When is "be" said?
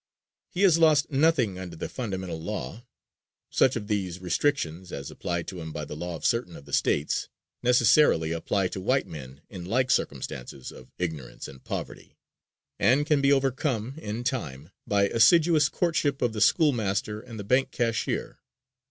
13.21-13.31